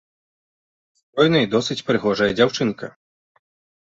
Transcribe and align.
Стройная 1.01 1.41
і 1.45 1.49
досыць 1.55 1.77
прыгожая 1.89 2.31
дзяўчынка. 2.39 2.89